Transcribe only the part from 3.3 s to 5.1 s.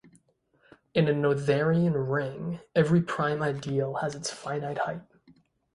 ideal has finite height.